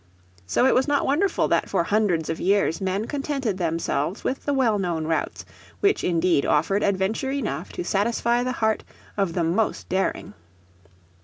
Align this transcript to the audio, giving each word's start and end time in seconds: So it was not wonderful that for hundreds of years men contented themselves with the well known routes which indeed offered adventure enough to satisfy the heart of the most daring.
So 0.47 0.65
it 0.65 0.73
was 0.73 0.87
not 0.87 1.05
wonderful 1.05 1.47
that 1.49 1.69
for 1.69 1.83
hundreds 1.83 2.27
of 2.27 2.39
years 2.39 2.81
men 2.81 3.05
contented 3.05 3.59
themselves 3.59 4.23
with 4.23 4.45
the 4.45 4.53
well 4.55 4.79
known 4.79 5.05
routes 5.05 5.45
which 5.79 6.03
indeed 6.03 6.43
offered 6.43 6.81
adventure 6.81 7.29
enough 7.29 7.71
to 7.73 7.83
satisfy 7.83 8.41
the 8.41 8.53
heart 8.65 8.83
of 9.15 9.33
the 9.33 9.43
most 9.43 9.89
daring. 9.89 10.33